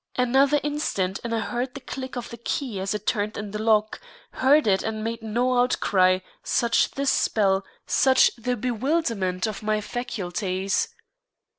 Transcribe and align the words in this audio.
Another 0.15 0.59
instant 0.63 1.19
and 1.23 1.31
I 1.31 1.37
heard 1.41 1.75
the 1.75 1.79
click 1.79 2.15
of 2.17 2.31
the 2.31 2.37
key 2.37 2.79
as 2.79 2.95
it 2.95 3.05
turned 3.05 3.37
in 3.37 3.51
the 3.51 3.61
lock, 3.61 4.01
heard 4.31 4.65
it 4.65 4.81
and 4.81 5.03
made 5.03 5.21
no 5.21 5.59
outcry, 5.59 6.21
such 6.43 6.89
the 6.89 7.05
spell, 7.05 7.63
such 7.85 8.31
the 8.35 8.57
bewilderment 8.57 9.45
of 9.45 9.61
my 9.61 9.79
faculties! 9.79 10.87